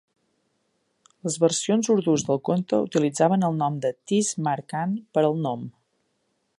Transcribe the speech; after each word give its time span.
Les 1.27 1.35
versions 1.43 1.91
urdús 1.95 2.25
del 2.29 2.41
conte 2.49 2.79
utilitzaven 2.87 3.47
el 3.51 3.61
nom 3.61 3.79
de 3.85 3.95
"Tees 4.11 4.33
Mar 4.49 4.57
Khan" 4.73 5.01
per 5.17 5.27
al 5.29 5.41
gnom. 5.45 5.71